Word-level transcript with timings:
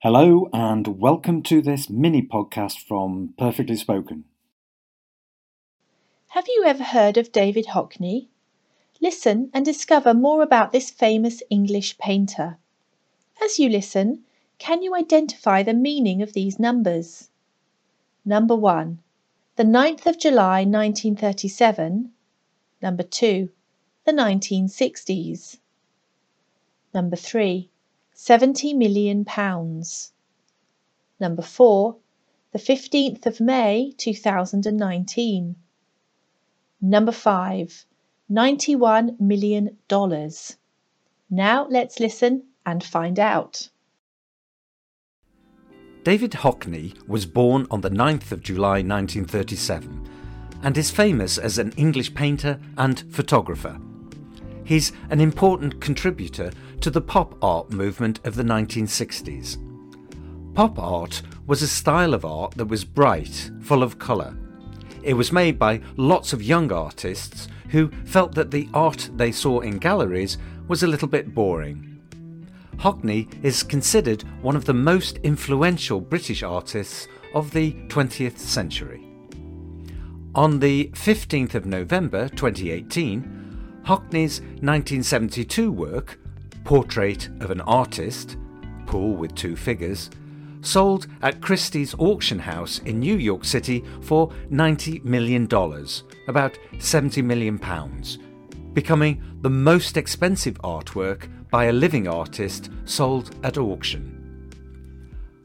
Hello, 0.00 0.48
and 0.52 1.00
welcome 1.00 1.42
to 1.42 1.60
this 1.60 1.90
mini 1.90 2.22
podcast 2.22 2.78
from 2.86 3.34
Perfectly 3.36 3.74
Spoken. 3.74 4.26
Have 6.28 6.44
you 6.46 6.62
ever 6.64 6.84
heard 6.84 7.16
of 7.16 7.32
David 7.32 7.66
Hockney? 7.74 8.28
Listen 9.00 9.50
and 9.52 9.64
discover 9.64 10.14
more 10.14 10.40
about 10.40 10.70
this 10.70 10.88
famous 10.88 11.42
English 11.50 11.98
painter. 11.98 12.58
As 13.42 13.58
you 13.58 13.68
listen, 13.68 14.22
can 14.58 14.84
you 14.84 14.94
identify 14.94 15.64
the 15.64 15.74
meaning 15.74 16.22
of 16.22 16.32
these 16.32 16.60
numbers? 16.60 17.30
Number 18.24 18.54
1. 18.54 19.00
The 19.56 19.64
9th 19.64 20.06
of 20.06 20.16
July 20.16 20.60
1937. 20.60 22.12
Number 22.80 23.02
2. 23.02 23.50
The 24.04 24.12
1960s. 24.12 25.58
Number 26.94 27.16
3. 27.16 27.68
70 28.20 28.74
million 28.74 29.24
pounds. 29.24 30.12
Number 31.20 31.40
4. 31.40 31.96
The 32.52 32.58
15th 32.58 33.26
of 33.26 33.40
May 33.40 33.94
2019. 33.96 35.54
Number 36.80 37.12
5. 37.12 37.86
91 38.28 39.16
million 39.20 39.78
dollars. 39.86 40.56
Now 41.30 41.68
let's 41.70 42.00
listen 42.00 42.42
and 42.66 42.82
find 42.82 43.20
out. 43.20 43.70
David 46.02 46.32
Hockney 46.32 46.98
was 47.06 47.24
born 47.24 47.68
on 47.70 47.82
the 47.82 47.90
9th 47.90 48.32
of 48.32 48.42
July 48.42 48.82
1937 48.82 50.08
and 50.64 50.76
is 50.76 50.90
famous 50.90 51.38
as 51.38 51.58
an 51.58 51.70
English 51.76 52.12
painter 52.14 52.58
and 52.76 53.04
photographer. 53.12 53.78
He's 54.68 54.92
an 55.08 55.18
important 55.22 55.80
contributor 55.80 56.52
to 56.82 56.90
the 56.90 57.00
pop 57.00 57.42
art 57.42 57.72
movement 57.72 58.20
of 58.26 58.34
the 58.34 58.42
1960s. 58.42 59.56
Pop 60.52 60.78
art 60.78 61.22
was 61.46 61.62
a 61.62 61.66
style 61.66 62.12
of 62.12 62.26
art 62.26 62.50
that 62.56 62.66
was 62.66 62.84
bright, 62.84 63.50
full 63.62 63.82
of 63.82 63.98
colour. 63.98 64.36
It 65.02 65.14
was 65.14 65.32
made 65.32 65.58
by 65.58 65.80
lots 65.96 66.34
of 66.34 66.42
young 66.42 66.70
artists 66.70 67.48
who 67.70 67.90
felt 68.04 68.34
that 68.34 68.50
the 68.50 68.68
art 68.74 69.08
they 69.16 69.32
saw 69.32 69.60
in 69.60 69.78
galleries 69.78 70.36
was 70.68 70.82
a 70.82 70.86
little 70.86 71.08
bit 71.08 71.34
boring. 71.34 71.98
Hockney 72.76 73.26
is 73.42 73.62
considered 73.62 74.22
one 74.42 74.54
of 74.54 74.66
the 74.66 74.74
most 74.74 75.16
influential 75.22 75.98
British 75.98 76.42
artists 76.42 77.08
of 77.34 77.52
the 77.52 77.72
20th 77.88 78.36
century. 78.36 79.02
On 80.34 80.58
the 80.58 80.90
15th 80.92 81.54
of 81.54 81.64
November 81.64 82.28
2018, 82.28 83.38
Hockney's 83.88 84.42
1972 84.60 85.72
work, 85.72 86.18
Portrait 86.62 87.30
of 87.40 87.50
an 87.50 87.62
Artist, 87.62 88.36
pool 88.84 89.16
with 89.16 89.34
two 89.34 89.56
figures, 89.56 90.10
sold 90.60 91.06
at 91.22 91.40
Christie's 91.40 91.94
auction 91.94 92.38
house 92.38 92.80
in 92.80 93.00
New 93.00 93.16
York 93.16 93.46
City 93.46 93.82
for 94.02 94.28
$90 94.52 95.02
million, 95.04 95.44
about 96.28 96.58
£70 96.74 97.24
million, 97.24 97.58
becoming 98.74 99.22
the 99.40 99.48
most 99.48 99.96
expensive 99.96 100.58
artwork 100.58 101.26
by 101.48 101.64
a 101.64 101.72
living 101.72 102.06
artist 102.06 102.68
sold 102.84 103.34
at 103.42 103.56
auction. 103.56 104.50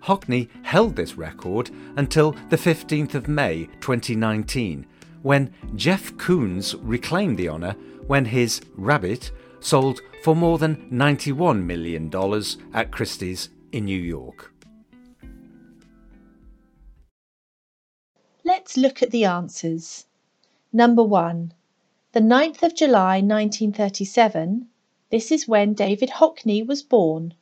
Hockney 0.00 0.48
held 0.62 0.94
this 0.94 1.16
record 1.16 1.72
until 1.96 2.36
the 2.50 2.56
15th 2.56 3.16
of 3.16 3.26
May 3.26 3.64
2019, 3.80 4.86
when 5.22 5.52
Jeff 5.74 6.12
Koons 6.14 6.74
reclaimed 6.82 7.38
the 7.38 7.48
honour 7.48 7.76
when 8.06 8.24
his 8.24 8.60
Rabbit 8.76 9.30
sold 9.60 10.00
for 10.22 10.34
more 10.34 10.58
than 10.58 10.88
$91 10.90 11.64
million 11.64 12.10
at 12.74 12.90
Christie's 12.90 13.50
in 13.72 13.84
New 13.84 14.00
York. 14.00 14.52
Let's 18.44 18.76
look 18.76 19.02
at 19.02 19.10
the 19.10 19.24
answers. 19.24 20.06
Number 20.72 21.02
1. 21.02 21.52
The 22.12 22.20
9th 22.20 22.62
of 22.62 22.74
July 22.74 23.16
1937. 23.16 24.68
This 25.10 25.30
is 25.30 25.48
when 25.48 25.74
David 25.74 26.10
Hockney 26.10 26.66
was 26.66 26.82
born. 26.82 27.34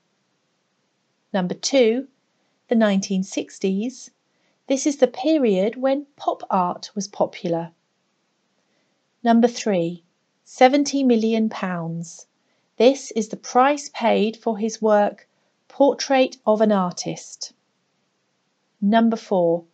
Number 1.33 1.55
2 1.55 2.09
the 2.69 2.75
1960s, 2.75 4.11
this 4.67 4.87
is 4.87 4.97
the 4.97 5.07
period 5.07 5.77
when 5.77 6.07
pop 6.17 6.43
art 6.51 6.91
was 6.97 7.07
popular. 7.07 7.71
Number 9.27 9.49
three, 9.49 10.05
70 10.45 11.03
million 11.03 11.49
pounds. 11.49 12.29
This 12.77 13.11
is 13.17 13.27
the 13.27 13.37
price 13.37 13.91
paid 13.93 14.37
for 14.37 14.57
his 14.57 14.81
work 14.81 15.29
Portrait 15.67 16.37
of 16.47 16.61
an 16.61 16.71
Artist. 16.71 17.53
Number 18.81 19.17
four, 19.17 19.65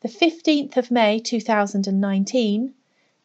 the 0.00 0.08
15th 0.08 0.78
of 0.78 0.90
May 0.90 1.18
2019. 1.18 2.72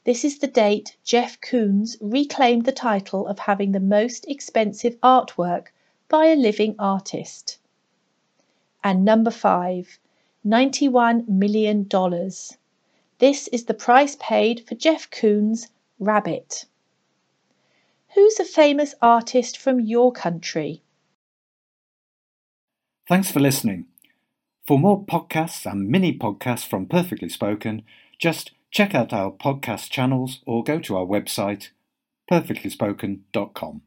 This 0.03 0.25
is 0.25 0.39
the 0.39 0.47
date 0.47 0.97
Jeff 1.05 1.39
Koons 1.39 1.95
reclaimed 2.01 2.65
the 2.65 2.73
title 2.73 3.25
of 3.25 3.39
having 3.39 3.71
the 3.71 3.79
most 3.79 4.25
expensive 4.27 4.99
artwork 4.99 5.67
by 6.09 6.25
a 6.25 6.35
living 6.35 6.75
artist. 6.79 7.59
And 8.83 9.05
number 9.05 9.31
five, 9.31 9.99
$91 10.45 11.29
million. 11.29 11.87
This 13.21 13.47
is 13.49 13.65
the 13.65 13.75
price 13.75 14.17
paid 14.19 14.65
for 14.67 14.73
Jeff 14.73 15.07
Koons' 15.11 15.67
Rabbit. 15.99 16.65
Who's 18.15 18.39
a 18.39 18.43
famous 18.43 18.95
artist 18.99 19.59
from 19.59 19.79
your 19.79 20.11
country? 20.11 20.81
Thanks 23.07 23.29
for 23.29 23.39
listening. 23.39 23.85
For 24.65 24.79
more 24.79 25.05
podcasts 25.05 25.71
and 25.71 25.87
mini 25.87 26.17
podcasts 26.17 26.67
from 26.67 26.87
Perfectly 26.87 27.29
Spoken, 27.29 27.83
just 28.17 28.53
check 28.71 28.95
out 28.95 29.13
our 29.13 29.31
podcast 29.31 29.91
channels 29.91 30.39
or 30.47 30.63
go 30.63 30.79
to 30.79 30.97
our 30.97 31.05
website 31.05 31.69
perfectlyspoken.com. 32.31 33.83